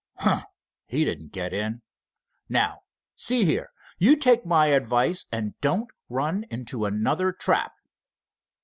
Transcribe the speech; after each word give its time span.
"Humph! 0.15 0.45
he 0.87 1.05
didn't 1.05 1.31
get 1.31 1.53
in. 1.53 1.83
Now 2.49 2.79
see 3.15 3.45
here, 3.45 3.69
you 3.99 4.15
take 4.15 4.43
my 4.47 4.65
advice 4.65 5.27
and 5.31 5.53
don't 5.61 5.91
run 6.09 6.43
into 6.49 6.85
another 6.85 7.31
trap." 7.31 7.73